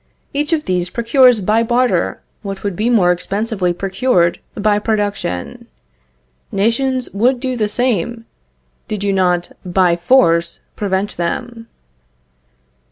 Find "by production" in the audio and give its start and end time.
4.55-5.67